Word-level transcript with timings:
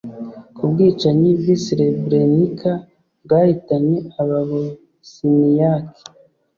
ko 0.55 0.59
ubwicanyi 0.65 1.29
bw’i 1.39 1.55
srebrenica 1.65 2.71
bwahitanye 3.23 3.97
ababosniaki 4.21 6.01